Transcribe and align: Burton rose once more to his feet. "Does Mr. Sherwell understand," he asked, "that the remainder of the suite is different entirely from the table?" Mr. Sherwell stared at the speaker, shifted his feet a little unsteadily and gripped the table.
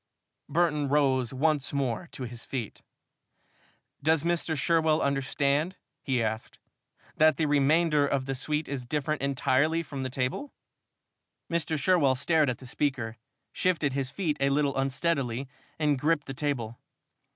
Burton 0.49 0.89
rose 0.89 1.31
once 1.31 1.71
more 1.71 2.09
to 2.11 2.23
his 2.23 2.43
feet. 2.43 2.81
"Does 4.01 4.23
Mr. 4.23 4.57
Sherwell 4.57 4.99
understand," 4.99 5.75
he 6.01 6.23
asked, 6.23 6.57
"that 7.17 7.37
the 7.37 7.45
remainder 7.45 8.07
of 8.07 8.25
the 8.25 8.33
suite 8.33 8.67
is 8.67 8.83
different 8.83 9.21
entirely 9.21 9.83
from 9.83 10.01
the 10.01 10.09
table?" 10.09 10.51
Mr. 11.51 11.77
Sherwell 11.77 12.15
stared 12.15 12.49
at 12.49 12.57
the 12.57 12.65
speaker, 12.65 13.17
shifted 13.53 13.93
his 13.93 14.09
feet 14.09 14.37
a 14.39 14.49
little 14.49 14.75
unsteadily 14.75 15.47
and 15.77 15.99
gripped 15.99 16.25
the 16.25 16.33
table. 16.33 16.79